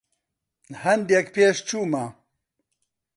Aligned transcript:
هەندێک 0.83 1.27
پێشچوومە. 1.35 2.05